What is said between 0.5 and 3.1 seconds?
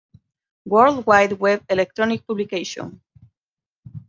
World Wide Web electronic publication.